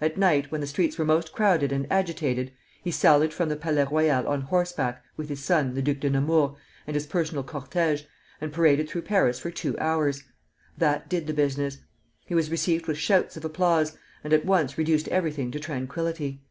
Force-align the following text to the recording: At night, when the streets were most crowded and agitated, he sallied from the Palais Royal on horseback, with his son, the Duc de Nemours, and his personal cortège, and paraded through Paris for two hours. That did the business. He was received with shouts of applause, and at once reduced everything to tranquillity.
At 0.00 0.16
night, 0.18 0.50
when 0.50 0.60
the 0.60 0.66
streets 0.66 0.98
were 0.98 1.04
most 1.04 1.30
crowded 1.30 1.70
and 1.70 1.86
agitated, 1.88 2.50
he 2.82 2.90
sallied 2.90 3.32
from 3.32 3.48
the 3.48 3.54
Palais 3.54 3.86
Royal 3.88 4.26
on 4.26 4.40
horseback, 4.40 5.04
with 5.16 5.28
his 5.28 5.40
son, 5.44 5.74
the 5.74 5.82
Duc 5.82 6.00
de 6.00 6.10
Nemours, 6.10 6.56
and 6.88 6.96
his 6.96 7.06
personal 7.06 7.44
cortège, 7.44 8.04
and 8.40 8.52
paraded 8.52 8.88
through 8.88 9.02
Paris 9.02 9.38
for 9.38 9.52
two 9.52 9.78
hours. 9.78 10.24
That 10.78 11.08
did 11.08 11.28
the 11.28 11.32
business. 11.32 11.78
He 12.26 12.34
was 12.34 12.50
received 12.50 12.88
with 12.88 12.98
shouts 12.98 13.36
of 13.36 13.44
applause, 13.44 13.96
and 14.24 14.32
at 14.32 14.44
once 14.44 14.76
reduced 14.78 15.06
everything 15.10 15.52
to 15.52 15.60
tranquillity. 15.60 16.42